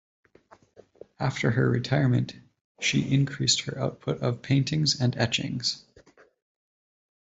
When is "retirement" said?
1.69-2.35